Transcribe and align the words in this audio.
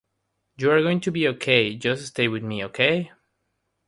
You're 0.57 0.81
going 0.81 0.99
to 1.01 1.11
be 1.11 1.27
okay. 1.27 1.75
Just 1.75 2.07
stay 2.07 2.27
with 2.27 2.41
me, 2.41 2.65
okay? 2.65 3.11